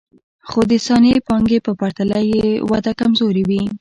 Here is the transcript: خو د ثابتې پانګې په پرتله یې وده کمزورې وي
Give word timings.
خو 0.49 0.59
د 0.71 0.73
ثابتې 0.85 1.23
پانګې 1.27 1.57
په 1.65 1.71
پرتله 1.79 2.19
یې 2.31 2.47
وده 2.71 2.91
کمزورې 2.99 3.43
وي 3.49 3.61